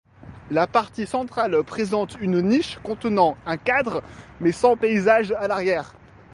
[0.49, 4.01] La partie centrale présente une niche contenant un cadre
[4.39, 5.93] mais sans paysage à l'arrière.